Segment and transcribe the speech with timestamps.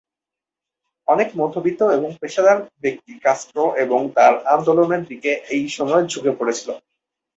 [1.07, 6.69] অনেক মধ্যবিত্ত এবং পেশাদার ব্যক্তি কাস্ত্রো এবং তার আন্দোলনের দিকে এইসময় ঝুঁকে পড়েছিল।